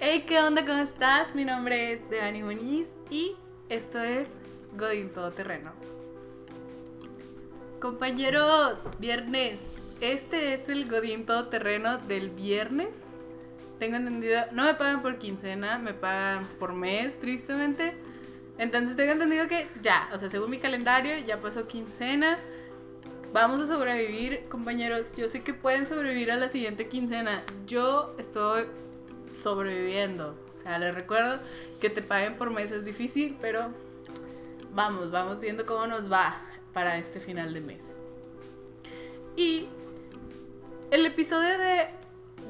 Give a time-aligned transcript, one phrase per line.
[0.00, 0.64] Hey, ¿qué onda?
[0.64, 1.34] ¿Cómo estás?
[1.34, 3.34] Mi nombre es Devani Muñiz y
[3.68, 4.28] esto es
[4.76, 5.72] Godín Todoterreno.
[7.80, 9.58] Compañeros, viernes.
[10.00, 12.90] Este es el Godín Todoterreno del viernes.
[13.80, 17.94] Tengo entendido, no me pagan por quincena, me pagan por mes, tristemente.
[18.56, 22.38] Entonces tengo entendido que ya, o sea, según mi calendario, ya pasó quincena.
[23.32, 25.12] Vamos a sobrevivir, compañeros.
[25.16, 27.42] Yo sé que pueden sobrevivir a la siguiente quincena.
[27.66, 28.66] Yo estoy
[29.34, 30.36] sobreviviendo.
[30.56, 31.38] O sea, les recuerdo
[31.80, 33.72] que te paguen por mes es difícil, pero
[34.72, 36.40] vamos, vamos viendo cómo nos va
[36.72, 37.92] para este final de mes.
[39.36, 39.68] Y
[40.90, 41.88] el episodio de,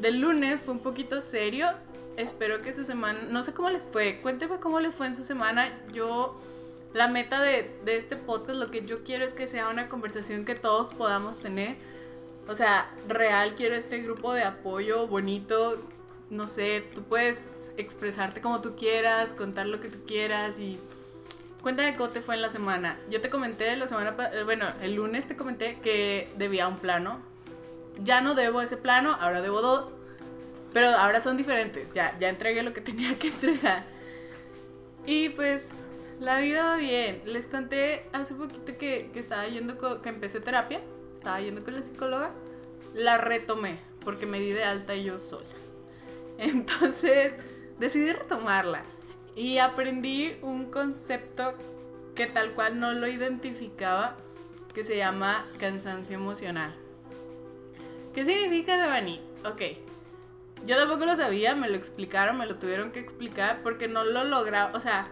[0.01, 1.69] del lunes fue un poquito serio.
[2.17, 5.25] Espero que su semana, no sé cómo les fue, cuéntenme cómo les fue en su
[5.25, 5.71] semana.
[5.93, 6.41] Yo,
[6.95, 10.45] la meta de, de este podcast, lo que yo quiero es que sea una conversación
[10.45, 11.77] que todos podamos tener.
[12.49, 15.83] O sea, real, quiero este grupo de apoyo bonito,
[16.31, 20.79] no sé, tú puedes expresarte como tú quieras, contar lo que tú quieras y
[21.63, 22.99] cuéntame cómo te fue en la semana.
[23.11, 27.21] Yo te comenté la semana, eh, bueno, el lunes te comenté que debía un plano.
[28.03, 29.95] Ya no debo ese plano, ahora debo dos,
[30.73, 31.89] pero ahora son diferentes.
[31.95, 33.85] Ya, ya entregué lo que tenía que entregar.
[35.07, 35.71] Y pues
[36.21, 37.23] la vida va bien.
[37.25, 40.83] Les conté hace poquito que, que estaba yendo, que empecé terapia,
[41.15, 42.33] estaba yendo con la psicóloga.
[42.95, 45.58] La retomé porque me di de alta yo sola.
[46.39, 47.35] Entonces
[47.79, 48.83] decidí retomarla
[49.35, 51.55] y aprendí un concepto
[52.15, 54.17] que tal cual no lo identificaba,
[54.75, 56.75] que se llama cansancio emocional.
[58.15, 59.21] ¿Qué significa, Devani?
[59.45, 59.63] Ok,
[60.65, 64.25] yo tampoco lo sabía, me lo explicaron, me lo tuvieron que explicar porque no lo
[64.25, 65.09] lograba, o sea,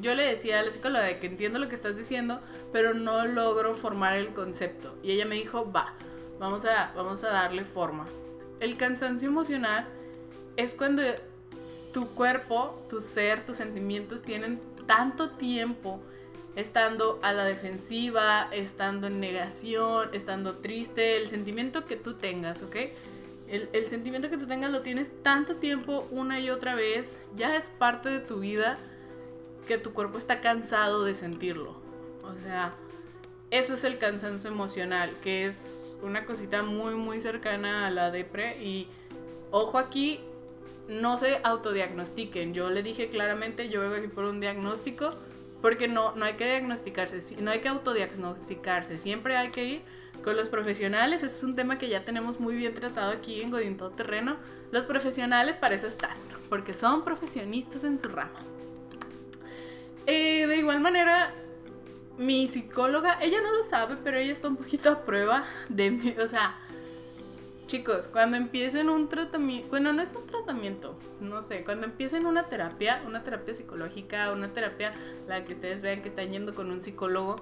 [0.00, 2.40] yo le decía a la psicóloga que entiendo lo que estás diciendo,
[2.72, 4.96] pero no logro formar el concepto.
[5.02, 5.94] Y ella me dijo, va,
[6.38, 8.06] vamos a, vamos a darle forma.
[8.60, 9.88] El cansancio emocional
[10.58, 11.02] es cuando
[11.92, 16.00] tu cuerpo, tu ser, tus sentimientos tienen tanto tiempo
[16.56, 22.76] estando a la defensiva, estando en negación, estando triste, el sentimiento que tú tengas, ¿ok?
[23.46, 27.56] El, el, sentimiento que tú tengas lo tienes tanto tiempo una y otra vez, ya
[27.56, 28.78] es parte de tu vida
[29.66, 31.80] que tu cuerpo está cansado de sentirlo.
[32.24, 32.74] O sea,
[33.52, 38.62] eso es el cansancio emocional, que es una cosita muy, muy cercana a la depre.
[38.62, 38.88] Y
[39.50, 40.20] ojo aquí,
[40.88, 42.54] no se autodiagnostiquen.
[42.54, 45.14] Yo le dije claramente, yo vengo aquí por un diagnóstico,
[45.60, 49.82] porque no, no hay que diagnosticarse, no hay que autodiagnosticarse, siempre hay que ir
[50.24, 51.22] con los profesionales.
[51.22, 54.36] Eso es un tema que ya tenemos muy bien tratado aquí en Godín Todo Terreno.
[54.72, 56.16] Los profesionales para eso están,
[56.48, 58.40] porque son profesionistas en su rama.
[60.06, 61.34] Eh, de igual manera,
[62.16, 66.14] mi psicóloga, ella no lo sabe, pero ella está un poquito a prueba de mí,
[66.22, 66.56] o sea,
[67.68, 72.48] Chicos, cuando empiecen un tratamiento, bueno, no es un tratamiento, no sé, cuando empiecen una
[72.48, 74.94] terapia, una terapia psicológica, una terapia,
[75.26, 77.36] la que ustedes vean que están yendo con un psicólogo,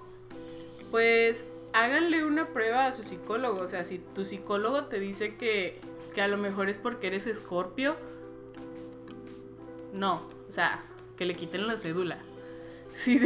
[0.90, 3.60] pues háganle una prueba a su psicólogo.
[3.60, 5.78] O sea, si tu psicólogo te dice que,
[6.12, 7.94] que a lo mejor es porque eres escorpio,
[9.92, 10.82] no, o sea,
[11.16, 12.18] que le quiten la cédula.
[12.96, 13.20] Si,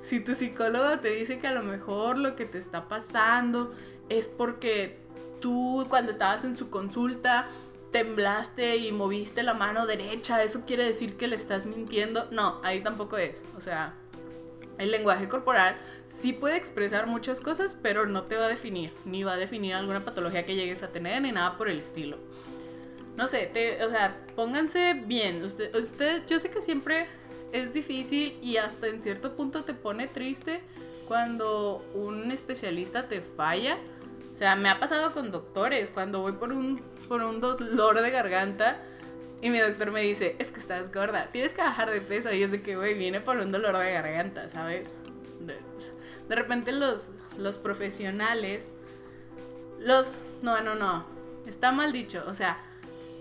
[0.00, 3.70] si tu psicólogo te dice que a lo mejor lo que te está pasando
[4.08, 4.98] es porque
[5.40, 7.48] tú cuando estabas en su consulta
[7.90, 12.28] temblaste y moviste la mano derecha, eso quiere decir que le estás mintiendo.
[12.30, 13.42] No, ahí tampoco es.
[13.56, 13.94] O sea,
[14.78, 19.24] el lenguaje corporal sí puede expresar muchas cosas, pero no te va a definir, ni
[19.24, 22.18] va a definir alguna patología que llegues a tener, ni nada por el estilo.
[23.16, 23.50] No sé,
[23.84, 25.44] o sea, pónganse bien.
[25.44, 27.06] Usted, usted, yo sé que siempre
[27.52, 30.60] es difícil y hasta en cierto punto te pone triste
[31.08, 33.76] cuando un especialista te falla
[34.40, 38.80] sea, me ha pasado con doctores, cuando voy por un, por un dolor de garganta
[39.42, 42.32] y mi doctor me dice, es que estás gorda, tienes que bajar de peso.
[42.32, 44.94] Y es de que, güey, viene por un dolor de garganta, ¿sabes?
[46.26, 48.68] De repente los, los profesionales,
[49.78, 50.24] los...
[50.40, 51.04] No, no, no,
[51.46, 52.22] está mal dicho.
[52.26, 52.56] O sea,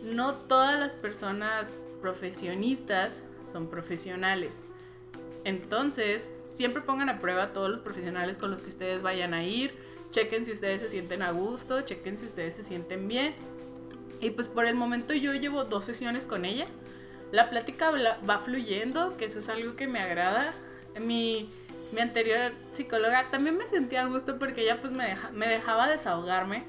[0.02, 4.64] no todas las personas profesionistas son profesionales.
[5.44, 9.44] Entonces, siempre pongan a prueba a todos los profesionales con los que ustedes vayan a
[9.44, 9.74] ir
[10.12, 13.36] chequen si ustedes se sienten a gusto, chequen si ustedes se sienten bien.
[14.22, 16.68] Y pues por el momento yo llevo dos sesiones con ella.
[17.32, 17.92] La plática
[18.28, 20.54] va fluyendo, que eso es algo que me agrada.
[21.00, 21.50] Mi,
[21.92, 26.66] mi anterior psicóloga también me sentía a gusto porque ella pues me, me dejaba desahogarme,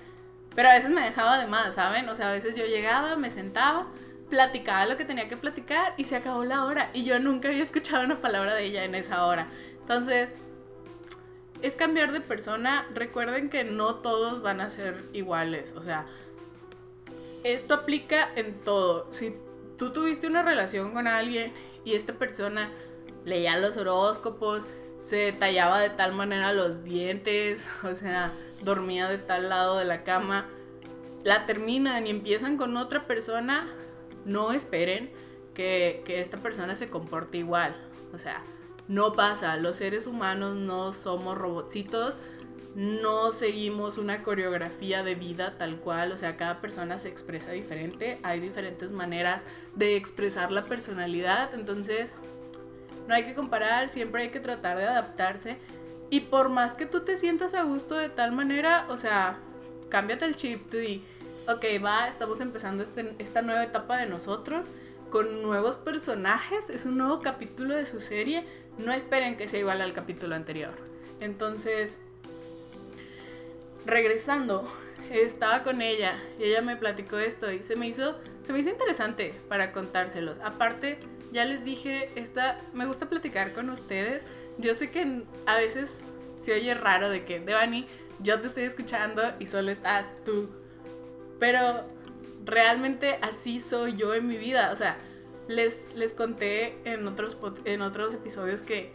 [0.55, 2.09] pero a veces me dejaba de más, ¿saben?
[2.09, 3.89] O sea, a veces yo llegaba, me sentaba,
[4.29, 6.91] platicaba lo que tenía que platicar y se acabó la hora.
[6.93, 9.49] Y yo nunca había escuchado una palabra de ella en esa hora.
[9.81, 10.35] Entonces,
[11.63, 12.87] es cambiar de persona.
[12.95, 15.75] Recuerden que no todos van a ser iguales.
[15.77, 16.07] O sea,
[17.45, 19.13] esto aplica en todo.
[19.13, 19.37] Si
[19.77, 21.53] tú tuviste una relación con alguien
[21.85, 22.71] y esta persona
[23.25, 24.69] leía los horóscopos,
[24.99, 30.05] se tallaba de tal manera los dientes, o sea, dormía de tal lado de la
[30.05, 30.47] cama,
[31.25, 33.67] la terminan y empiezan con otra persona,
[34.25, 35.11] no esperen
[35.55, 37.75] que, que esta persona se comporte igual.
[38.13, 38.43] O sea,
[38.91, 42.19] no pasa, los seres humanos no somos robotcitos,
[42.75, 48.19] no seguimos una coreografía de vida tal cual, o sea, cada persona se expresa diferente,
[48.25, 49.47] hay diferentes maneras
[49.77, 52.15] de expresar la personalidad, entonces
[53.07, 55.57] no hay que comparar, siempre hay que tratar de adaptarse
[56.11, 59.39] y por más que tú te sientas a gusto de tal manera, o sea,
[59.89, 61.05] cámbiate el chip, tú di,
[61.47, 64.69] ok, va, estamos empezando este, esta nueva etapa de nosotros
[65.11, 68.45] con nuevos personajes, es un nuevo capítulo de su serie,
[68.81, 70.73] no esperen que sea igual al capítulo anterior.
[71.21, 71.99] Entonces,
[73.87, 74.71] regresando,
[75.11, 78.17] estaba con ella y ella me platicó esto y se me hizo,
[78.47, 80.39] se me hizo interesante para contárselos.
[80.41, 80.99] Aparte,
[81.33, 84.23] ya les dije, esta, me gusta platicar con ustedes.
[84.59, 86.03] Yo sé que a veces
[86.41, 87.87] se oye raro de que, Devani,
[88.21, 90.49] yo te estoy escuchando y solo estás tú.
[91.39, 91.87] Pero
[92.45, 94.71] realmente así soy yo en mi vida.
[94.73, 94.97] O sea,
[95.51, 98.93] les, les conté en otros, en otros episodios que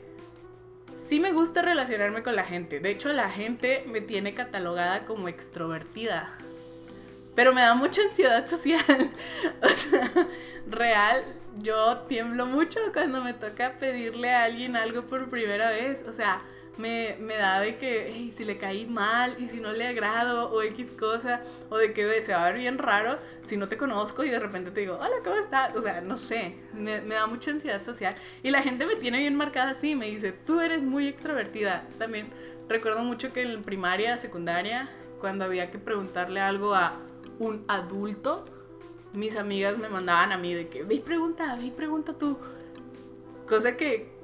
[1.07, 2.79] sí me gusta relacionarme con la gente.
[2.79, 6.29] De hecho, la gente me tiene catalogada como extrovertida.
[7.35, 9.11] Pero me da mucha ansiedad social.
[9.61, 10.11] o sea,
[10.67, 11.23] real,
[11.57, 16.05] yo tiemblo mucho cuando me toca pedirle a alguien algo por primera vez.
[16.07, 16.41] O sea,
[16.77, 20.91] me, da de que si le caí mal y si no le agrado o X
[20.91, 24.29] cosa, o de que se va a ver bien raro si no te conozco y
[24.29, 25.75] de repente te digo, hola, ¿cómo estás?
[25.75, 29.35] O sea, no sé, me, da mucha ansiedad social y la gente me tiene bien
[29.35, 31.87] marcada así, me dice, tú eres muy extrovertida.
[31.97, 32.27] También
[32.67, 34.89] recuerdo mucho que en primaria, secundaria,
[35.19, 36.99] cuando había que preguntarle algo a
[37.39, 38.45] un adulto,
[39.13, 42.37] mis amigas me mandaban a mí de que, ve y pregunta, ve y pregunta tú.
[43.47, 44.14] Cosa que,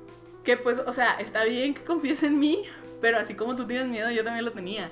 [0.43, 2.63] que pues, o sea, está bien que confíes en mí,
[2.99, 4.89] pero así como tú tienes miedo, yo también lo tenía.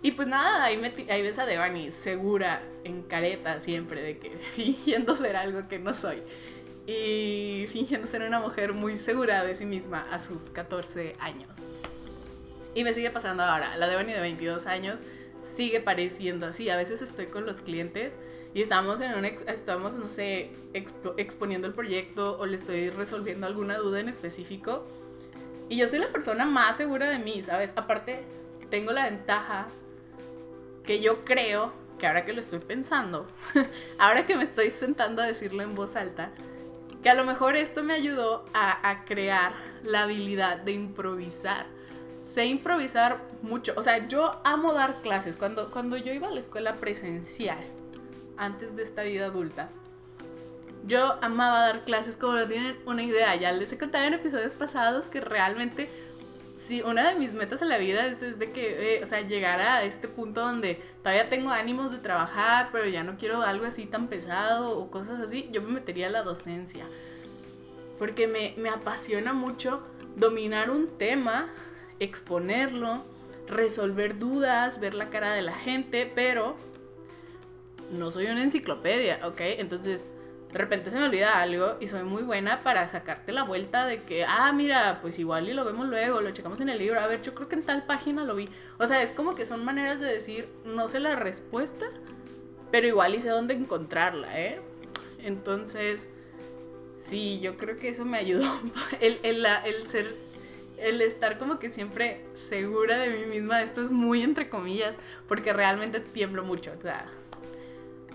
[0.00, 5.14] Y pues nada, ahí, ahí ves a Devani segura, en careta siempre, de que fingiendo
[5.14, 6.22] ser algo que no soy.
[6.86, 11.74] Y fingiendo ser una mujer muy segura de sí misma a sus 14 años.
[12.74, 15.02] Y me sigue pasando ahora, la Devani de 22 años
[15.56, 16.70] sigue pareciendo así.
[16.70, 18.16] A veces estoy con los clientes
[18.54, 20.50] y estamos en un, estamos, no sé,
[21.16, 24.86] exponiendo el proyecto o le estoy resolviendo alguna duda en específico.
[25.68, 27.74] Y yo soy la persona más segura de mí, ¿sabes?
[27.76, 28.24] Aparte,
[28.70, 29.68] tengo la ventaja
[30.82, 33.26] que yo creo que ahora que lo estoy pensando,
[33.98, 36.30] ahora que me estoy sentando a decirlo en voz alta,
[37.02, 39.52] que a lo mejor esto me ayudó a, a crear
[39.82, 41.66] la habilidad de improvisar.
[42.20, 45.36] Sé improvisar mucho, o sea, yo amo dar clases.
[45.36, 47.58] Cuando, cuando yo iba a la escuela presencial,
[48.38, 49.70] antes de esta vida adulta,
[50.86, 53.36] yo amaba dar clases como no tienen una idea.
[53.36, 55.90] Ya les he contado en episodios pasados que realmente,
[56.56, 59.60] sí, una de mis metas en la vida es desde que, eh, o sea, llegar
[59.60, 63.86] a este punto donde todavía tengo ánimos de trabajar, pero ya no quiero algo así
[63.86, 66.86] tan pesado o cosas así, yo me metería a la docencia.
[67.98, 69.82] Porque me, me apasiona mucho
[70.16, 71.48] dominar un tema,
[72.00, 73.04] exponerlo,
[73.48, 76.56] resolver dudas, ver la cara de la gente, pero
[77.90, 79.40] no soy una enciclopedia, ¿ok?
[79.40, 80.08] Entonces,
[80.52, 84.02] de repente se me olvida algo y soy muy buena para sacarte la vuelta de
[84.02, 87.06] que, ah, mira, pues igual y lo vemos luego, lo checamos en el libro, a
[87.06, 88.48] ver, yo creo que en tal página lo vi.
[88.78, 91.86] O sea, es como que son maneras de decir, no sé la respuesta,
[92.70, 94.60] pero igual y sé dónde encontrarla, ¿eh?
[95.22, 96.08] Entonces,
[97.00, 98.48] sí, yo creo que eso me ayudó.
[99.00, 99.44] El, el,
[99.88, 100.14] ser,
[100.78, 105.52] el estar como que siempre segura de mí misma, esto es muy entre comillas, porque
[105.52, 107.06] realmente tiemblo mucho, o sea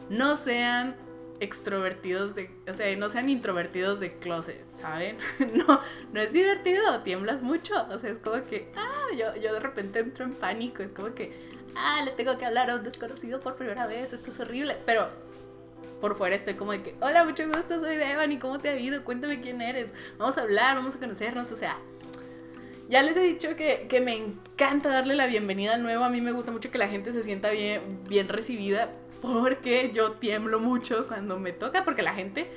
[0.09, 0.95] no sean
[1.39, 5.17] extrovertidos de, o sea, no sean introvertidos de closet, ¿saben?
[5.53, 5.79] No,
[6.11, 9.99] no es divertido, tiemblas mucho, o sea, es como que, ah, yo, yo de repente
[9.99, 11.33] entro en pánico, es como que,
[11.75, 15.09] ah, le tengo que hablar a un desconocido por primera vez, esto es horrible, pero
[15.99, 19.03] por fuera estoy como de que, hola, mucho gusto, soy Devani, ¿cómo te ha ido?
[19.03, 21.77] Cuéntame quién eres, vamos a hablar, vamos a conocernos, o sea,
[22.89, 26.21] ya les he dicho que, que me encanta darle la bienvenida al nuevo, a mí
[26.21, 28.91] me gusta mucho que la gente se sienta bien, bien recibida,
[29.23, 32.51] porque yo tiemblo mucho cuando me toca, porque la gente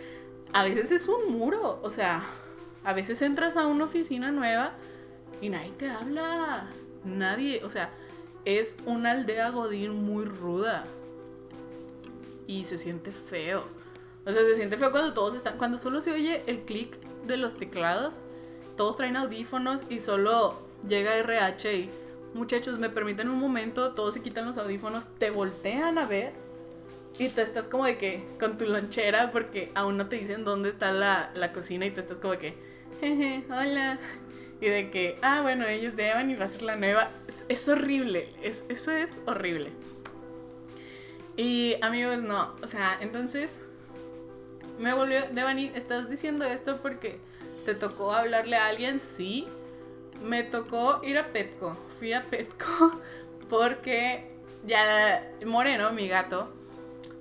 [0.52, 2.24] a veces es un muro, o sea,
[2.82, 4.72] a veces entras a una oficina nueva
[5.40, 6.66] y nadie te habla,
[7.04, 7.90] nadie, o sea,
[8.44, 10.86] es una aldea godín muy ruda
[12.48, 13.62] y se siente feo.
[14.24, 17.36] O sea, se siente feo cuando todos están, cuando solo se oye el clic de
[17.36, 18.18] los teclados,
[18.76, 21.90] todos traen audífonos y solo llega RH y
[22.34, 26.45] muchachos, me permiten un momento, todos se quitan los audífonos, te voltean a ver
[27.18, 30.68] Y tú estás como de que con tu lonchera porque aún no te dicen dónde
[30.68, 32.54] está la, la cocina y tú estás como que,
[33.00, 33.98] jeje, hola.
[34.60, 37.10] Y de que, ah, bueno, ellos deben y va a ser la nueva.
[37.48, 39.70] Es, horrible, es, eso es horrible.
[41.36, 43.66] Y amigos, no, o sea, entonces
[44.78, 47.18] me volvió, Devani, ¿estás diciendo esto porque
[47.66, 49.00] te tocó hablarle a alguien?
[49.02, 49.46] Sí,
[50.22, 51.76] me tocó ir a Petco.
[51.98, 53.00] Fui a Petco
[53.50, 54.30] porque
[54.66, 56.50] ya Moreno, mi gato,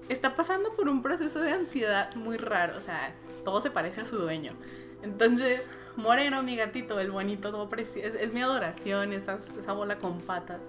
[0.09, 2.77] está pasando por un proceso de ansiedad muy raro.
[2.77, 4.53] O sea, todo se parece a su dueño.
[5.03, 9.38] Entonces, Moreno, mi gatito, el bonito, todo precioso, es, mi adoración, esa
[9.74, 10.63] bola con patas.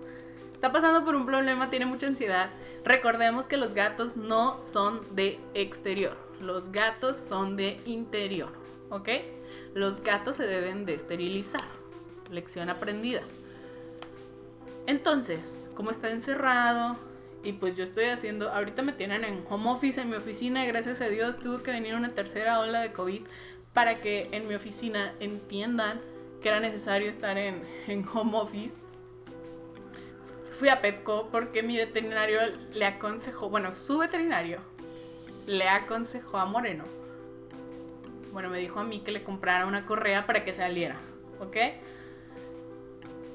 [0.56, 2.48] Está pasando por un problema, tiene mucha ansiedad.
[2.82, 8.48] Recordemos que los gatos no son de exterior, los gatos son de interior,
[8.88, 9.08] ¿ok?
[9.74, 11.60] Los gatos se deben de esterilizar.
[12.30, 13.20] Lección aprendida.
[14.86, 16.96] Entonces, como está encerrado,
[17.46, 20.66] y pues yo estoy haciendo, ahorita me tienen en home office en mi oficina y
[20.66, 23.22] gracias a Dios tuvo que venir una tercera ola de COVID
[23.72, 26.00] para que en mi oficina entiendan
[26.42, 27.62] que era necesario estar en,
[28.12, 28.74] home office.
[30.58, 32.40] Fui a Petco porque mi veterinario
[32.72, 34.58] le aconsejó, bueno, su veterinario
[35.46, 36.82] le aconsejó a Moreno.
[38.32, 40.96] Bueno, me dijo a mí que le comprara una correa para que saliera,
[41.38, 41.56] ¿ok?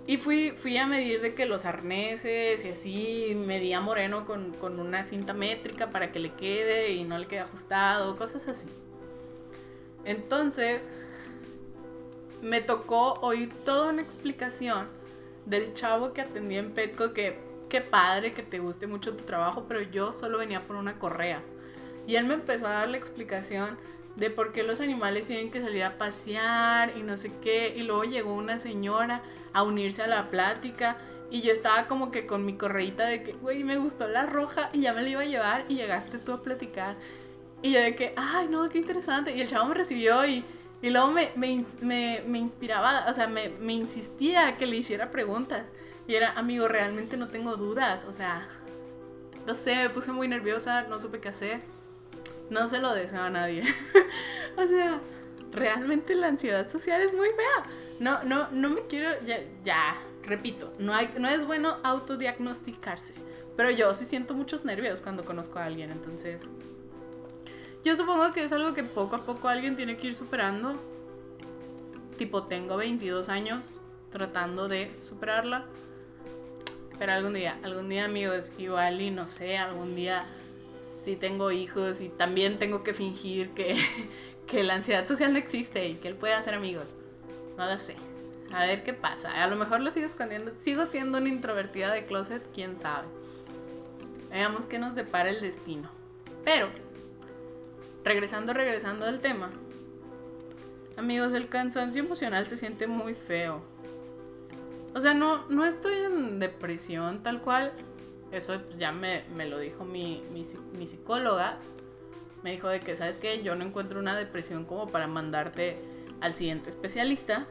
[0.08, 4.80] Y fui, fui a medir de que los arneses y así, medía Moreno con, con
[4.80, 8.68] una cinta métrica para que le quede y no le quede ajustado, cosas así.
[10.04, 10.90] Entonces,
[12.42, 14.88] me tocó oír toda una explicación
[15.46, 17.38] del chavo que atendía en Petco que
[17.70, 21.42] qué padre que te guste mucho tu trabajo, pero yo solo venía por una correa.
[22.06, 23.78] Y él me empezó a dar la explicación
[24.18, 27.74] de por qué los animales tienen que salir a pasear y no sé qué.
[27.78, 29.22] Y luego llegó una señora
[29.54, 30.98] a unirse a la plática
[31.32, 34.70] y yo estaba como que con mi correita de que, güey, me gustó la roja
[34.74, 36.98] y ya me la iba a llevar y llegaste tú a platicar.
[37.62, 39.34] Y yo de que, ay, no, qué interesante.
[39.34, 40.44] Y el chavo me recibió y,
[40.82, 45.64] y luego me, me, me, inspiraba, o sea, me, me insistía que le hiciera preguntas.
[46.06, 48.04] Y era, amigo, realmente no tengo dudas.
[48.04, 48.50] O sea,
[49.48, 51.62] no sé, me puse muy nerviosa, no supe qué hacer.
[52.50, 53.64] No se lo deseo a nadie.
[54.58, 55.00] o sea,
[55.54, 57.72] realmente la ansiedad social es muy fea.
[58.02, 63.14] No, no, no me quiero, ya, ya repito, no, es bueno autodiagnosticarse.
[63.56, 66.42] Pero yo sí siento muchos nervios cuando conozco a alguien, entonces
[67.84, 70.82] yo supongo que es algo que poco a poco alguien tiene que ir superando.
[72.18, 73.68] Tipo, tengo 22 años
[74.10, 75.66] tratando de superarla.
[76.98, 80.26] Pero algún día, algún día, amigos, igual y no sé, algún día
[80.88, 83.76] si tengo hijos y también tengo que fingir que,
[84.48, 86.96] que la ansiedad social no existe y que él puede hacer amigos.
[87.58, 87.96] No sé.
[88.54, 89.44] A ver qué pasa.
[89.44, 90.52] A lo mejor lo sigo escondiendo.
[90.62, 93.08] Sigo siendo una introvertida de closet, quién sabe.
[94.30, 95.90] Veamos qué nos depara el destino.
[96.44, 96.70] Pero
[98.04, 99.52] regresando, regresando al tema.
[100.98, 103.62] Amigos, el cansancio emocional se siente muy feo.
[104.94, 107.72] O sea, no, no estoy en depresión tal cual.
[108.32, 111.58] Eso ya me, lo dijo mi, mi, psicóloga.
[112.44, 113.44] Me dijo de que, ¿sabes qué?
[113.44, 115.78] Yo no encuentro una depresión como para mandarte
[116.22, 117.48] al siguiente especialista.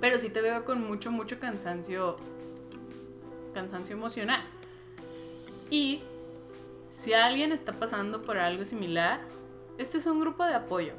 [0.00, 2.16] Pero sí te veo con mucho, mucho cansancio.
[3.52, 4.42] Cansancio emocional.
[5.70, 6.02] Y
[6.90, 9.20] si alguien está pasando por algo similar,
[9.78, 10.92] este es un grupo de apoyo.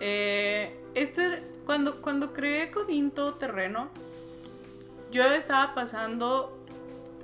[0.00, 3.90] Eh, este, cuando, cuando creé Codinto Terreno,
[5.10, 6.58] yo estaba pasando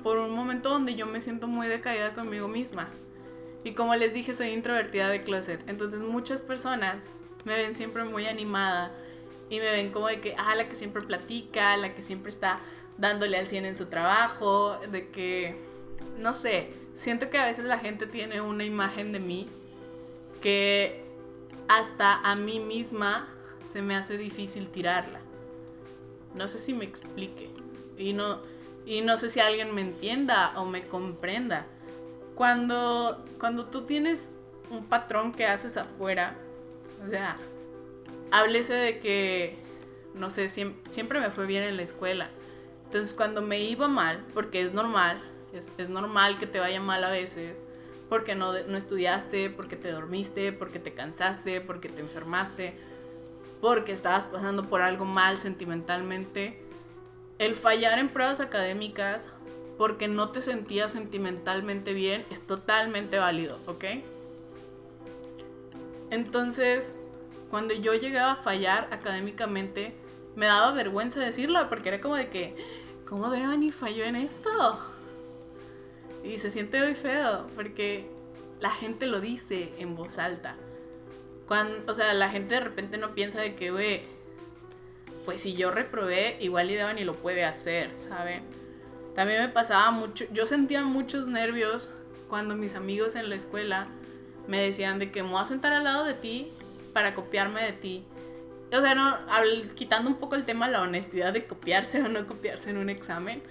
[0.03, 2.89] por un momento donde yo me siento muy decaída conmigo misma.
[3.65, 5.67] Y como les dije, soy introvertida de closet.
[5.69, 6.97] Entonces muchas personas
[7.45, 8.93] me ven siempre muy animada
[9.51, 12.61] y me ven como de que, ah, la que siempre platica, la que siempre está
[12.99, 15.57] dándole al 100 en su trabajo, de que,
[16.19, 19.49] no sé, siento que a veces la gente tiene una imagen de mí
[20.41, 21.05] que
[21.69, 23.29] hasta a mí misma
[23.63, 25.21] se me hace difícil tirarla.
[26.35, 27.51] No sé si me explique.
[27.97, 28.41] Y no,
[28.87, 31.67] y no sé si alguien me entienda o me comprenda.
[32.35, 34.37] Cuando, cuando tú tienes
[34.71, 36.37] un patrón que haces afuera,
[37.05, 37.37] o sea,
[38.31, 39.57] háblese de que,
[40.15, 42.31] no sé, siempre me fue bien en la escuela.
[42.85, 45.21] Entonces cuando me iba mal, porque es normal,
[45.53, 47.63] es, normal que te vaya mal a veces
[48.09, 52.77] porque no, no estudiaste, porque te dormiste, porque te cansaste, porque te enfermaste,
[53.61, 56.61] porque estabas pasando por algo mal sentimentalmente.
[57.39, 59.31] El fallar en pruebas académicas
[59.79, 63.85] porque no te sentías sentimentalmente bien es totalmente válido, ¿ok?
[66.11, 66.99] Entonces,
[67.51, 69.95] cuando yo llegaba a fallar académicamente,
[70.37, 72.57] me daba vergüenza decirlo porque era como de que,
[73.07, 74.81] ¿cómo Devani falló en esto?
[76.25, 78.09] Y se siente muy feo porque
[78.61, 80.57] la gente lo dice en voz alta.
[81.47, 84.03] Cuando, o sea, la gente de repente no piensa de que, güey,
[85.25, 88.43] pues si yo reprobé, igual Ida ni lo puede hacer, ¿saben?
[89.15, 91.91] También me pasaba mucho, yo sentía muchos nervios
[92.29, 93.87] cuando mis amigos en la escuela
[94.47, 96.53] me decían de que me voy a sentar al lado de ti
[96.93, 98.05] para copiarme de ti.
[98.73, 99.17] O sea, no,
[99.75, 102.91] quitando un poco el tema de la honestidad de copiarse o no copiarse en un
[102.91, 103.43] examen,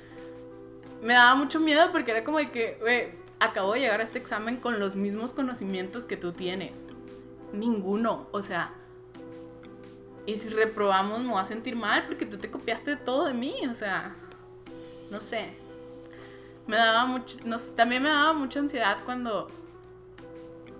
[1.01, 3.07] me daba mucho miedo porque era como de que, güey,
[3.39, 6.85] acabo de llegar a este examen con los mismos conocimientos que tú tienes.
[7.51, 8.73] Ninguno, o sea.
[10.25, 13.33] Y si reprobamos me voy a sentir mal porque tú te copiaste de todo de
[13.33, 14.15] mí, o sea.
[15.11, 15.53] No sé.
[16.65, 19.49] Me daba mucho, no, también me daba mucha ansiedad cuando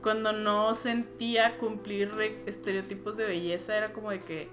[0.04, 2.12] cuando no sentía cumplir
[2.46, 4.50] estereotipos de belleza, era como de que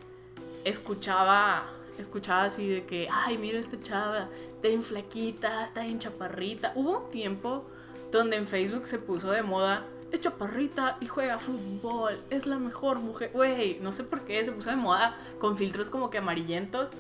[0.65, 1.67] escuchaba,
[1.99, 6.73] escuchaba así de que, ay, mira esta chava, está bien flaquita, está bien chaparrita.
[6.77, 7.67] Hubo un tiempo
[8.13, 13.01] donde en Facebook se puso de moda, es chaparrita y juega fútbol, es la mejor
[13.01, 13.31] mujer.
[13.33, 16.91] Güey, no sé por qué se puso de moda con filtros como que amarillentos.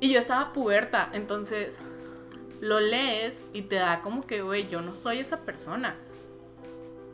[0.00, 1.78] Y yo estaba puberta, entonces
[2.60, 5.96] lo lees y te da como que, güey, yo no soy esa persona.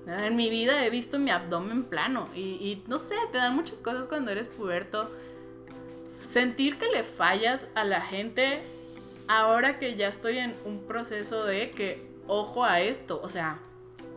[0.07, 4.09] En mi vida he visto mi abdomen plano y, no sé, te dan muchas cosas
[4.09, 5.11] cuando eres puberto.
[6.27, 8.63] Sentir que le fallas a la gente
[9.29, 13.59] ahora que ya estoy en un proceso de que, ojo a esto, o sea,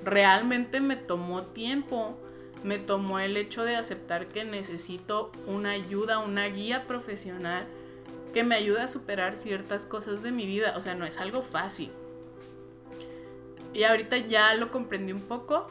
[0.03, 2.17] realmente me tomó tiempo,
[2.63, 7.67] me tomó el hecho de aceptar que necesito una ayuda, una guía profesional
[8.33, 10.73] que me ayude a superar ciertas cosas de mi vida.
[10.75, 11.91] O sea, no es algo fácil.
[13.73, 15.67] Y ahorita ya lo comprendí un poco,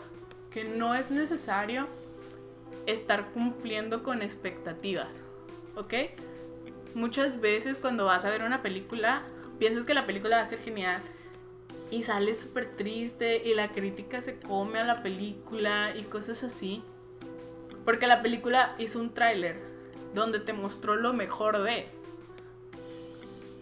[0.50, 1.86] que no es necesario
[2.86, 5.24] estar cumpliendo con expectativas,
[5.76, 5.94] ¿ok?
[6.94, 9.22] Muchas veces cuando vas a ver una película,
[9.58, 11.00] piensas que la película va a ser genial
[11.90, 16.82] y sales súper triste y la crítica se come a la película y cosas así.
[17.84, 19.60] Porque la película hizo un tráiler
[20.14, 21.86] donde te mostró lo mejor de.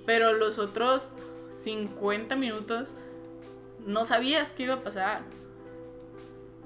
[0.06, 1.14] Pero los otros
[1.50, 2.94] 50 minutos
[3.86, 5.22] no sabías qué iba a pasar.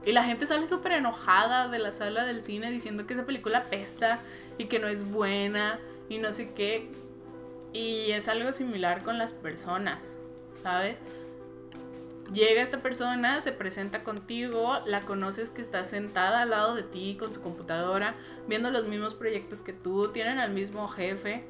[0.04, 3.64] Y la gente sale súper enojada de la sala del cine diciendo que esa película
[3.70, 4.20] pesta
[4.58, 6.90] y que no es buena y no sé qué.
[7.72, 10.16] Y es algo similar con las personas,
[10.62, 11.02] ¿sabes?
[12.32, 17.16] Llega esta persona, se presenta contigo, la conoces que está sentada al lado de ti
[17.18, 18.14] con su computadora,
[18.46, 21.44] viendo los mismos proyectos que tú, tienen al mismo jefe.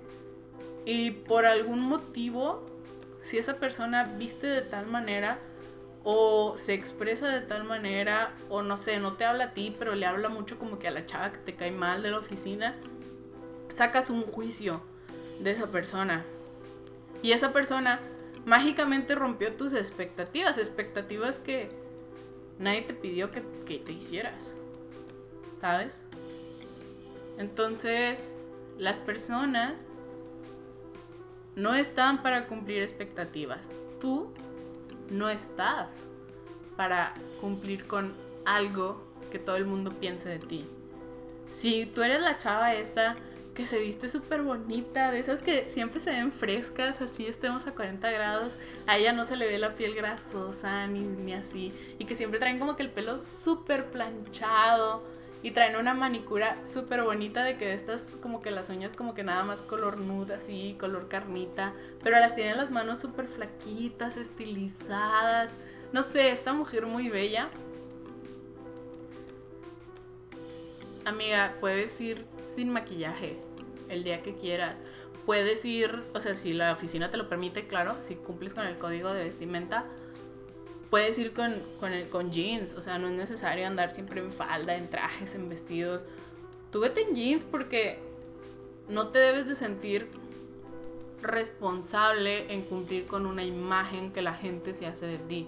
[0.85, 2.67] Y por algún motivo,
[3.21, 5.39] si esa persona viste de tal manera,
[6.05, 9.95] o se expresa de tal manera, o no sé, no te habla a ti, pero
[9.95, 12.77] le habla mucho como que a la chava que te cae mal de la oficina,
[13.71, 14.83] sacas un juicio
[15.41, 16.25] de esa persona.
[17.23, 18.01] Y esa persona
[18.45, 21.71] mágicamente rompió tus expectativas, expectativas que
[22.59, 24.55] nadie te pidió que, que te hicieras.
[25.63, 26.05] ¿Sabes?
[27.39, 28.31] Entonces,
[28.79, 29.87] las personas
[31.57, 33.71] no están para cumplir expectativas.
[34.01, 34.35] Tú
[35.11, 36.07] no estás
[36.77, 38.15] para cumplir con
[38.45, 40.67] algo que todo el mundo piense de ti.
[41.51, 43.17] Si tú eres la chava esta
[43.55, 47.75] que se viste súper bonita, de esas que siempre se ven frescas, así estemos a
[47.75, 52.05] 40 grados, a ella no se le ve la piel grasosa ni, ni así, y
[52.05, 55.05] que siempre traen como que el pelo súper planchado,
[55.45, 59.25] y traen una manicura súper bonita de que estas como que las uñas como que
[59.25, 61.75] nada más color nude así, color carnita.
[62.03, 65.59] Pero las tienen las manos súper flaquitas, estilizadas.
[65.93, 67.51] No sé, esta mujer muy bella.
[71.05, 72.25] Amiga, puedes ir
[72.57, 73.37] sin maquillaje
[73.91, 74.81] el día que quieras.
[75.27, 78.79] Puedes ir, o sea, si la oficina te lo permite, claro, si cumples con el
[78.79, 79.85] código de vestimenta
[80.91, 81.63] puedes ir con,
[82.11, 86.05] con, jeans, o sea, no es necesario andar siempre en falda, en trajes, en vestidos.
[86.71, 87.99] Tú vete en jeans porque
[88.89, 90.09] no te debes de sentir
[91.23, 95.47] responsable en cumplir con una imagen que la gente se hace de ti.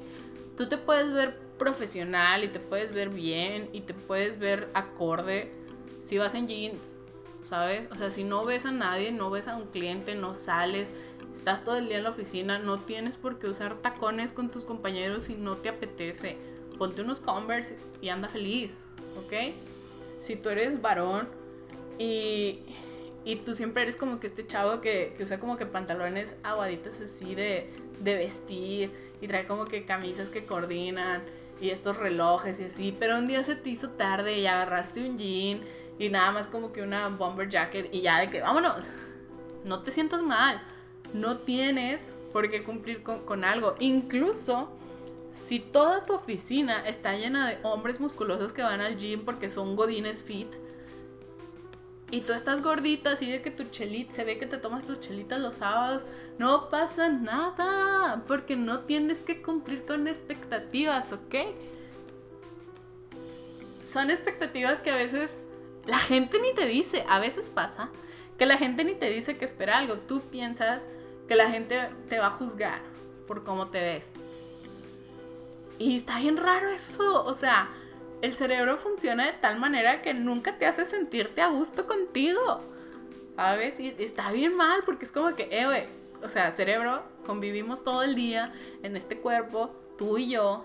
[0.57, 5.53] Tú te puedes ver profesional y te puedes ver bien y te puedes ver acorde
[6.01, 6.94] si vas en jeans,
[7.49, 7.88] ¿sabes?
[7.90, 10.94] O sea, si no ves a nadie, no ves a un cliente, no sales,
[11.37, 14.64] Estás todo el día en la oficina, no tienes por qué usar tacones con tus
[14.64, 16.38] compañeros si no te apetece.
[16.79, 18.75] Ponte unos Converse y anda feliz,
[19.18, 19.55] ¿ok?
[20.18, 21.29] Si tú eres varón
[21.99, 22.61] y,
[23.27, 27.03] y tú siempre eres como que este chavo que, que usa como que pantalones aguaditos
[27.03, 27.70] así de,
[28.01, 31.22] de vestir y trae como que camisas que coordinan
[31.61, 35.18] y estos relojes y así, pero un día se te hizo tarde y agarraste un
[35.18, 35.61] jean
[35.99, 38.90] y nada más como que una bomber jacket y ya de que vámonos,
[39.64, 40.62] no te sientas mal
[41.20, 43.74] no tienes por qué cumplir con, algo.
[43.81, 44.68] Incluso
[45.33, 49.76] si toda tu oficina está llena de hombres musculosos que van al gym porque son
[49.76, 50.48] godines fit,
[52.11, 55.00] y tú estás gordita, así de que tu chelita, se ve que te tomas tus
[55.00, 56.07] chelitas los sábados,
[56.38, 61.35] no pasa nada, porque no tienes que cumplir con expectativas, ¿ok?
[63.83, 65.40] Son expectativas que a veces
[65.85, 67.90] la gente ni te dice, a veces pasa,
[68.38, 70.81] que la gente ni te dice que espera algo, tú piensas
[71.29, 72.81] que la gente te va a juzgar
[73.27, 74.11] por cómo te ves.
[75.79, 77.69] Y está bien raro eso, o sea,
[78.23, 82.62] el cerebro funciona de tal manera que nunca te hace sentirte a gusto contigo.
[83.37, 83.79] ¿Sabes?
[83.81, 85.85] Y está bien mal porque es como que, eh, güey,
[86.23, 90.65] o sea, cerebro, convivimos todo el día en este cuerpo, tú y yo,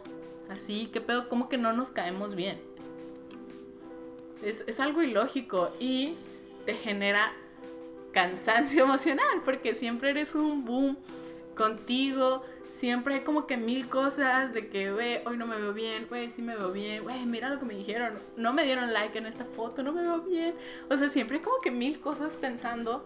[0.50, 1.28] así, ¿qué pedo?
[1.28, 2.62] Como que no nos caemos bien.
[4.42, 6.16] Es, es algo ilógico y
[6.66, 7.34] te genera
[8.12, 10.98] cansancio emocional porque siempre eres un boom
[11.56, 16.08] contigo, siempre hay como que mil cosas de que, güey, hoy no me veo bien,
[16.08, 19.18] güey, sí me veo bien, güey, mira lo que me dijeron, no me dieron like
[19.18, 20.56] en esta foto, no me veo bien.
[20.90, 23.06] O sea, siempre hay como que mil cosas pensando.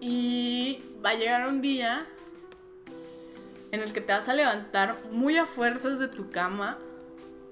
[0.00, 2.06] Y va a llegar un día
[3.70, 6.78] en el que te vas a levantar muy a fuerzas de tu cama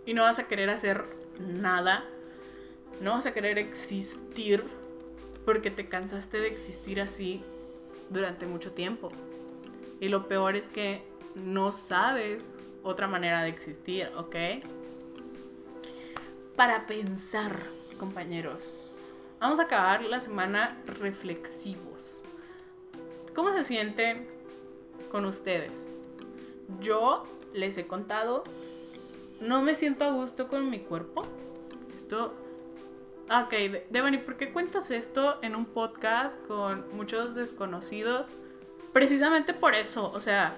[0.04, 1.04] y no vas a querer hacer
[1.38, 2.04] nada.
[3.00, 4.64] No vas a querer existir
[5.44, 7.42] porque te cansaste de existir así
[8.10, 9.10] durante mucho tiempo.
[10.00, 11.02] Y lo peor es que
[11.34, 12.52] no sabes
[12.82, 14.36] otra manera de existir, ¿ok?
[16.56, 17.60] Para pensar,
[17.98, 18.74] compañeros.
[19.40, 22.22] Vamos a acabar la semana reflexivos.
[23.34, 24.28] ¿Cómo se sienten
[25.10, 25.88] con ustedes?
[26.80, 28.44] Yo les he contado,
[29.40, 31.24] no me siento a gusto con mi cuerpo.
[31.94, 32.34] Esto...
[33.32, 33.54] Ok,
[33.90, 38.30] Devani, ¿por qué cuentas esto en un podcast con muchos desconocidos?
[38.92, 40.56] precisamente por eso, o sea,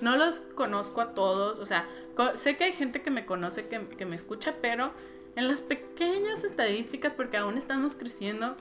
[0.00, 1.88] no los conozco a todos, o sea,
[2.34, 4.92] sé que hay gente que me conoce, que, me escucha, pero
[5.36, 8.56] en las pequeñas estadísticas, porque aún estamos creciendo,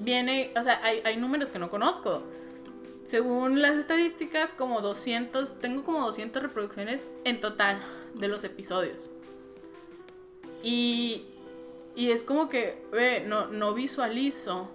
[0.00, 2.22] viene, o sea, hay, hay números que no conozco.
[3.04, 7.80] Según las estadísticas, como 200, tengo como 200 reproducciones en total
[8.14, 9.10] de los episodios.
[10.62, 11.24] Y,
[11.94, 12.78] y es como que,
[13.26, 14.68] no, no visualizo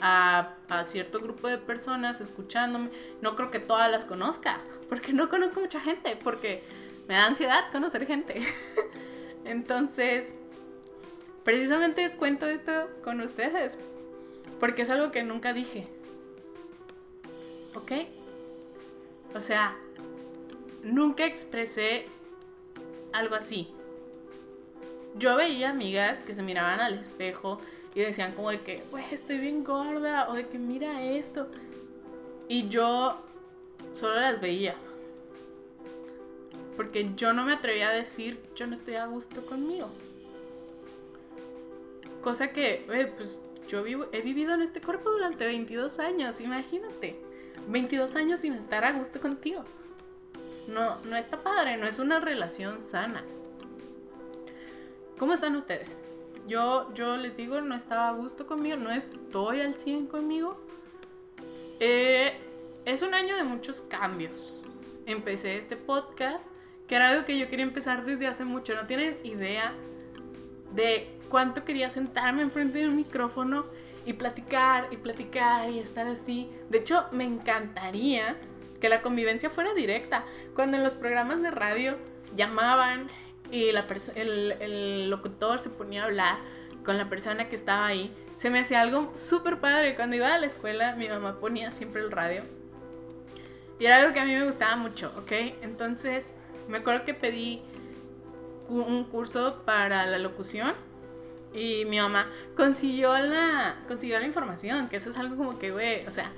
[0.00, 2.90] a, cierto grupo de personas escuchándome.
[3.22, 6.62] No creo que todas las conozca, porque no conozco mucha gente, porque
[7.08, 8.42] me da ansiedad conocer gente.
[9.44, 10.26] Entonces,
[11.44, 13.78] precisamente cuento esto con ustedes,
[14.60, 15.86] porque es algo que nunca dije.
[17.74, 17.92] ¿Ok?
[19.34, 19.76] O sea,
[20.82, 22.06] nunca expresé
[23.12, 23.73] algo así.
[25.16, 27.60] Yo veía amigas que se miraban al espejo
[27.94, 31.46] y decían como de que, güey, estoy bien gorda, o de que mira esto.
[32.48, 33.22] Y yo
[33.92, 34.74] solo las veía.
[36.76, 39.88] Porque yo no me atrevía a decir, yo no estoy a gusto conmigo.
[42.20, 42.84] Cosa que,
[43.16, 47.16] pues yo vivo, he vivido en este cuerpo durante 22 años, imagínate.
[47.68, 49.64] 22 años sin estar a gusto contigo.
[50.66, 53.22] No, no está padre, no es una relación sana.
[55.18, 56.04] ¿Cómo están ustedes?
[56.48, 60.60] Yo, yo les digo, no estaba a gusto conmigo, no estoy al 100 conmigo.
[61.78, 62.32] Eh,
[62.84, 64.60] es un año de muchos cambios.
[65.06, 66.48] Empecé este podcast,
[66.88, 68.74] que era algo que yo quería empezar desde hace mucho.
[68.74, 69.72] No tienen idea
[70.72, 73.66] de cuánto quería sentarme enfrente de un micrófono
[74.04, 76.50] y platicar y platicar y estar así.
[76.70, 78.36] De hecho, me encantaría
[78.80, 80.24] que la convivencia fuera directa.
[80.54, 81.96] Cuando en los programas de radio
[82.34, 83.08] llamaban
[83.54, 83.86] y la
[84.16, 86.38] el, el locutor se ponía a hablar
[86.84, 88.12] con la persona que estaba ahí.
[88.34, 89.94] Se me hacía algo súper padre.
[89.94, 92.42] Cuando iba a la escuela, mi mamá ponía siempre el radio.
[93.78, 95.30] Y era algo que a mí me gustaba mucho, ¿ok?
[95.62, 96.34] Entonces,
[96.68, 97.62] me acuerdo que pedí
[98.68, 100.72] un curso para la locución.
[101.54, 106.04] Y mi mamá consiguió la, consiguió la información, que eso es algo como que, güey,
[106.08, 106.32] o sea,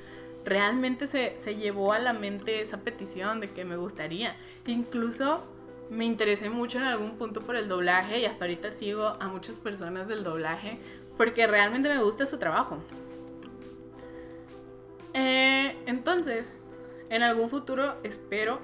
[0.44, 4.37] realmente se, se llevó a la mente esa petición de que me gustaría.
[4.66, 5.56] Incluso
[5.90, 9.57] me interesé mucho en algún punto por el doblaje y hasta ahorita sigo a muchas
[9.57, 10.79] personas del doblaje
[11.16, 12.79] porque realmente me gusta su trabajo.
[15.14, 16.53] Eh, entonces,
[17.09, 18.61] en algún futuro espero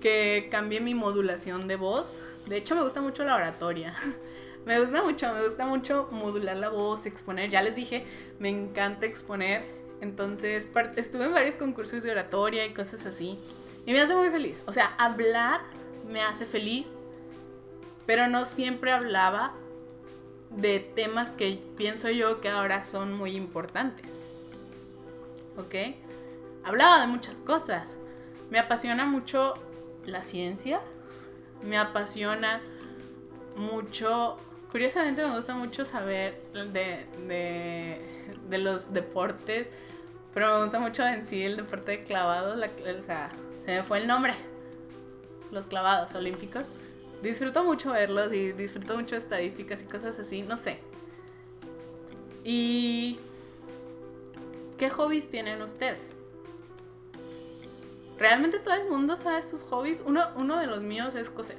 [0.00, 2.14] que cambie mi modulación de voz.
[2.46, 3.94] De hecho, me gusta mucho la oratoria.
[4.66, 7.50] me gusta mucho, me gusta mucho modular la voz, exponer.
[7.50, 8.06] Ya les dije,
[8.38, 9.64] me encanta exponer.
[10.00, 13.38] Entonces, estuve en varios concursos de oratoria y cosas así.
[13.84, 14.62] Y me hace muy feliz.
[14.66, 15.60] O sea, hablar
[16.08, 16.94] me hace feliz,
[18.06, 19.54] pero no siempre hablaba
[20.56, 24.24] de temas que pienso yo que ahora son muy importantes.
[25.56, 25.74] ¿Ok?
[26.64, 27.98] Hablaba de muchas cosas.
[28.50, 29.54] Me apasiona mucho
[30.04, 30.80] la ciencia.
[31.62, 32.60] Me apasiona
[33.56, 34.36] mucho.
[34.70, 37.06] Curiosamente me gusta mucho saber de,
[38.48, 39.70] de, los deportes.
[40.34, 42.56] Pero me gusta mucho en el deporte de clavados.
[42.56, 43.30] La, o sea,
[43.64, 44.34] se me fue el nombre.
[45.52, 46.64] Los clavados olímpicos.
[47.22, 50.42] Disfruto mucho verlos y disfruto mucho estadísticas y cosas así.
[50.42, 50.78] No sé.
[52.42, 53.18] ¿Y
[54.78, 56.16] qué hobbies tienen ustedes?
[58.18, 60.02] Realmente todo el mundo sabe sus hobbies.
[60.04, 61.58] Uno, uno de los míos es coser.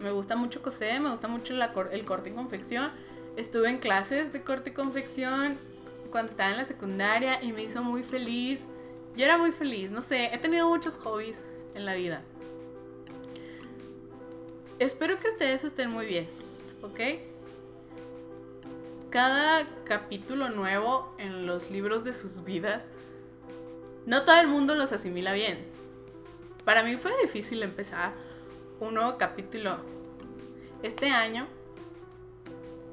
[0.00, 2.90] Me gusta mucho coser, me gusta mucho el corte y confección.
[3.36, 5.58] Estuve en clases de corte y confección
[6.10, 8.64] cuando estaba en la secundaria y me hizo muy feliz.
[9.16, 11.42] Yo era muy feliz, no sé, he tenido muchos hobbies
[11.74, 12.22] en la vida.
[14.78, 16.28] Espero que ustedes estén muy bien,
[16.82, 17.00] ¿ok?
[19.10, 22.84] Cada capítulo nuevo en los libros de sus vidas,
[24.06, 25.58] no todo el mundo los asimila bien.
[26.64, 28.12] Para mí fue difícil empezar
[28.80, 29.78] un nuevo capítulo
[30.82, 31.48] este año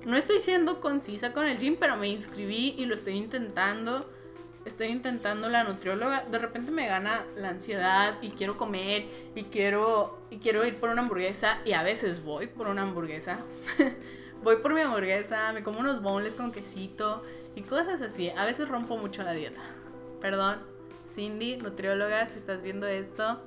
[0.06, 4.08] no estoy siendo concisa con el gym, pero me inscribí y lo estoy intentando.
[4.66, 6.26] Estoy intentando la nutrióloga.
[6.26, 10.90] De repente me gana la ansiedad y quiero comer y quiero, y quiero ir por
[10.90, 11.60] una hamburguesa.
[11.66, 13.40] Y a veces voy por una hamburguesa.
[14.44, 17.24] voy por mi hamburguesa, me como unos bonles con quesito
[17.56, 18.32] y cosas así.
[18.32, 19.62] A veces rompo mucho la dieta.
[20.20, 20.60] Perdón,
[21.14, 23.40] Cindy, nutrióloga, si estás viendo esto.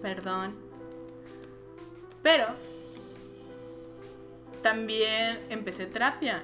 [0.00, 0.54] Perdón.
[2.22, 2.46] Pero
[4.62, 6.42] también empecé terapia.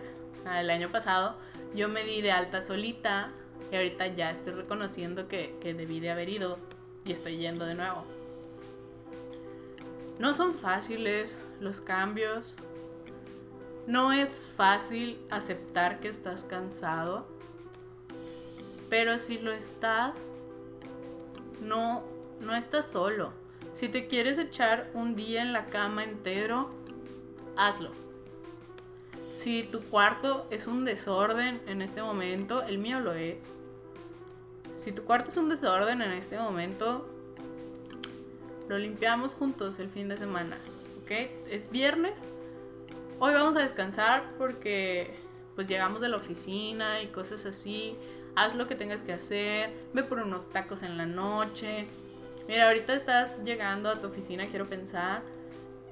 [0.59, 1.37] El año pasado
[1.75, 3.31] yo me di de alta solita
[3.71, 6.59] y ahorita ya estoy reconociendo que, que debí de haber ido
[7.05, 8.05] y estoy yendo de nuevo.
[10.19, 12.55] No son fáciles los cambios.
[13.87, 17.27] No es fácil aceptar que estás cansado.
[18.89, 20.25] Pero si lo estás,
[21.61, 22.03] no,
[22.41, 23.33] no estás solo.
[23.75, 26.71] Si te quieres echar un día en la cama entero,
[27.57, 27.91] hazlo.
[29.35, 33.53] Si tu cuarto es un desorden en este momento, el mío lo es.
[34.77, 37.09] Si tu cuarto es un desorden en este momento,
[38.69, 40.59] lo limpiamos juntos el fin de semana.
[41.03, 41.11] ¿Ok?
[41.51, 42.29] Es viernes.
[43.19, 45.17] Hoy vamos a descansar porque
[45.55, 47.97] pues llegamos de la oficina y cosas así.
[48.35, 49.73] Haz lo que tengas que hacer.
[49.95, 51.87] Ve por unos tacos en la noche.
[52.47, 55.23] Mira, ahorita estás llegando a tu oficina, quiero pensar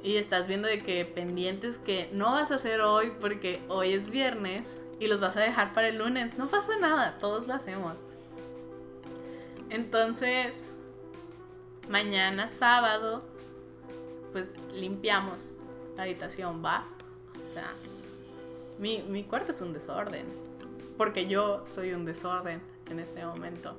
[0.02, 4.10] y estás viendo de que pendientes que no vas a hacer hoy porque hoy es
[4.10, 7.94] viernes y los vas a dejar para el lunes, no pasa nada, todos lo hacemos.
[9.74, 10.62] Entonces,
[11.88, 13.24] mañana sábado,
[14.30, 15.46] pues limpiamos
[15.96, 16.86] la habitación, ¿va?
[17.50, 17.72] O sea,
[18.78, 20.26] mi, mi cuarto es un desorden,
[20.96, 23.76] porque yo soy un desorden en este momento.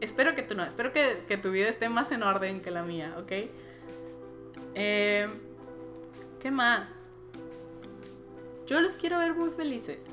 [0.00, 3.16] Espero que tú no, espero que, tu vida esté más en orden que la mía,
[3.18, 3.32] ¿ok?
[4.76, 5.28] Eh,
[6.40, 6.94] ¿Qué más?
[8.68, 10.08] Yo los quiero ver muy felices.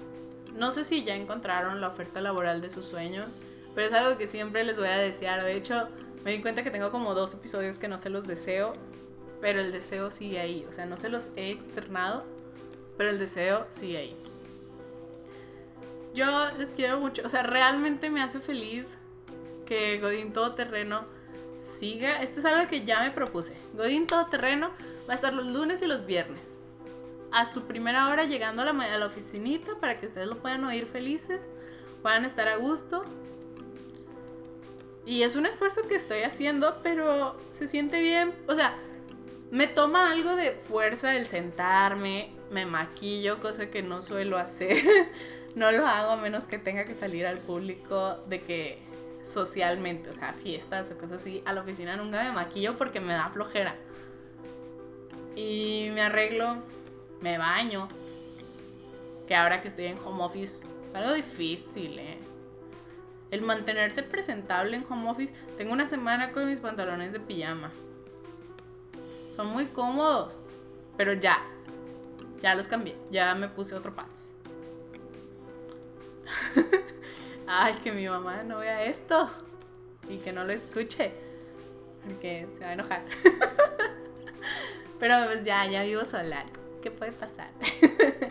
[0.56, 3.28] No sé si ya encontraron la oferta laboral de sus sueños,
[3.74, 5.44] pero es algo que siempre les voy a desear.
[5.44, 5.90] De hecho,
[6.24, 8.74] me di cuenta que tengo como dos episodios que no se los deseo,
[9.42, 10.66] pero el deseo sigue ahí.
[10.70, 12.24] O sea, no se los he externado,
[12.98, 14.18] pero el deseo sigue ahí.
[16.14, 16.26] Yo
[16.58, 18.98] les quiero mucho, o sea, realmente me hace feliz
[19.66, 21.04] que Godín Todoterreno
[21.60, 22.22] siga.
[22.22, 23.54] Esto es algo que ya me propuse.
[23.74, 24.70] Godín Todoterreno
[25.10, 26.60] va a estar los lunes y los viernes.
[27.36, 30.64] A su primera hora llegando a la, a la oficinita para que ustedes lo puedan
[30.64, 31.42] oír felices,
[32.02, 33.04] puedan estar a gusto.
[35.06, 38.34] Y es un esfuerzo que estoy haciendo, pero se siente bien.
[38.48, 38.76] O sea,
[39.52, 44.82] me toma algo de fuerza el sentarme, me maquillo, cosa que no suelo hacer.
[45.56, 48.80] no lo hago a menos que tenga que salir al público de que
[49.24, 53.12] socialmente, o sea, fiestas o cosas así, a la oficina nunca me maquillo porque me
[53.12, 53.76] da flojera.
[55.36, 56.64] Y me arreglo,
[57.26, 57.88] me baño.
[59.28, 62.20] Que ahora que estoy en home office es algo difícil, ¿eh?
[63.32, 65.34] El mantenerse presentable en home office.
[65.58, 67.72] Tengo una semana con mis pantalones de pijama.
[69.36, 70.34] Son muy cómodos.
[70.98, 71.42] Pero ya.
[72.44, 72.96] Ya los cambié.
[73.10, 74.34] Ya me puse otro pants.
[77.48, 79.32] ay, que mi mamá no vea esto
[80.08, 81.14] y que no lo escuche,
[82.04, 83.04] porque se va a enojar.
[85.00, 86.46] Pero pues ya, ya vivo sola.
[86.86, 87.50] ¿Qué puede pasar?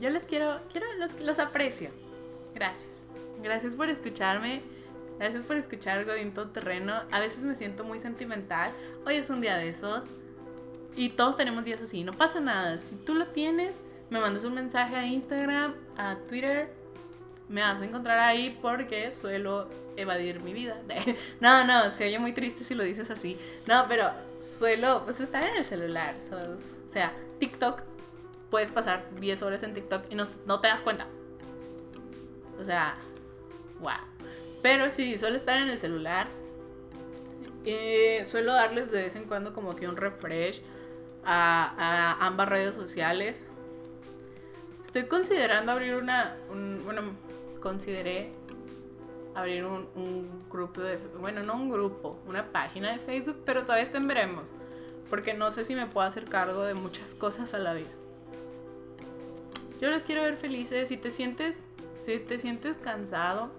[0.00, 1.90] Yo les quiero, quiero los, los aprecio.
[2.54, 3.06] Gracias.
[3.42, 4.62] Gracias por escucharme.
[5.18, 6.94] Gracias por escuchar Godinto Terreno.
[7.10, 8.72] A veces me siento muy sentimental.
[9.04, 10.04] Hoy es un día de esos.
[10.96, 12.04] Y todos tenemos días así.
[12.04, 12.78] No pasa nada.
[12.78, 16.70] Si tú lo tienes, me mandas un mensaje a Instagram, a Twitter
[17.48, 20.80] me vas a encontrar ahí porque suelo evadir mi vida.
[21.40, 23.36] No, no, se oye muy triste si lo dices así.
[23.66, 26.16] No, pero suelo pues estar en el celular.
[26.16, 27.82] O sea, TikTok,
[28.50, 31.06] puedes pasar 10 horas en TikTok y no, no te das cuenta.
[32.60, 32.96] O sea,
[33.80, 33.92] wow.
[34.62, 36.28] Pero sí, suelo estar en el celular.
[37.64, 40.62] Eh, suelo darles de vez en cuando como que un refresh
[41.24, 43.46] a, ambas redes sociales.
[44.84, 47.02] Estoy considerando abrir una, bueno,
[47.60, 48.32] consideré
[49.38, 53.98] abrir un, grupo de, bueno, no un grupo, una página de Facebook, pero todavía está
[53.98, 54.52] en veremos,
[55.10, 57.90] porque no sé si me puedo hacer cargo de muchas cosas a la vida.
[59.80, 61.66] Yo les quiero ver felices, si te sientes,
[62.04, 63.50] si te sientes cansado,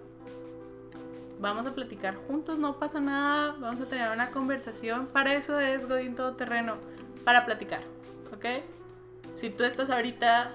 [1.40, 5.88] vamos a platicar juntos, no pasa nada, vamos a tener una conversación, para eso es
[5.88, 6.76] Godín Todoterreno,
[7.24, 7.82] para platicar,
[8.34, 8.64] ¿ok?
[9.34, 10.52] Si tú estás ahorita,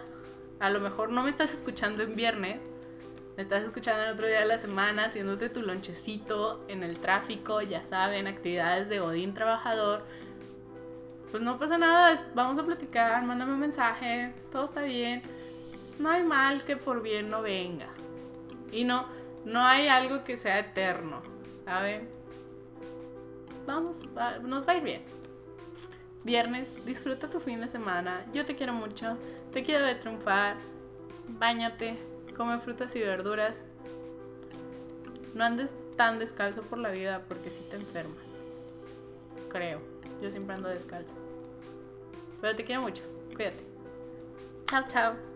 [0.59, 2.61] a lo mejor no me estás escuchando en viernes,
[3.35, 7.61] me estás escuchando en otro día de la semana, haciéndote tu lonchecito en el tráfico,
[7.61, 10.03] ya saben, actividades de Godín trabajador.
[11.31, 15.21] Pues no pasa nada, vamos a platicar, mándame un mensaje, todo está bien.
[15.99, 17.89] No hay mal que por bien no venga.
[18.71, 19.05] Y no,
[19.43, 21.21] no hay algo que sea eterno,
[21.65, 22.07] ¿saben?
[23.67, 24.01] Vamos,
[24.43, 25.01] nos va a ir bien.
[26.23, 28.25] Viernes, disfruta tu fin de semana.
[28.33, 29.17] Yo te quiero mucho,
[29.51, 30.55] te quiero ver triunfar.
[31.27, 31.97] Báñate,
[32.35, 33.61] come frutas y verduras.
[35.33, 38.29] No andes tan descalzo por la vida porque si te enfermas.
[39.49, 39.79] Creo.
[40.21, 41.13] Yo siempre ando descalzo.
[42.41, 43.03] Pero te quiero mucho.
[43.35, 43.63] Cuídate.
[44.67, 45.34] Chao, chao.